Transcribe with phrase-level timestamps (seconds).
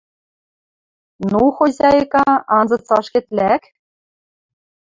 [1.33, 2.23] Ну, хозяйка,
[2.57, 3.63] анзыц ашкед лӓк...»—